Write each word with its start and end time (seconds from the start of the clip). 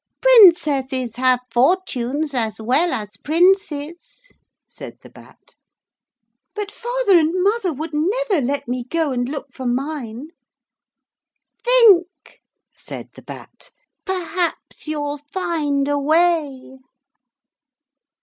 'Princesses 0.19 1.17
have 1.17 1.41
fortunes 1.51 2.33
as 2.33 2.59
well 2.59 2.91
as 2.91 3.17
princes,' 3.23 4.29
said 4.67 4.97
the 5.03 5.11
Bat. 5.11 5.53
'But 6.55 6.71
father 6.71 7.19
and 7.19 7.43
mother 7.43 7.71
would 7.71 7.91
never 7.93 8.41
let 8.43 8.67
me 8.67 8.83
go 8.85 9.11
and 9.11 9.29
look 9.29 9.53
for 9.53 9.67
mine.' 9.67 10.29
'Think!' 11.63 12.39
said 12.75 13.09
the 13.13 13.21
Bat, 13.21 13.69
'perhaps 14.03 14.87
you'll 14.87 15.19
find 15.31 15.87
a 15.87 15.99
way.' 15.99 16.79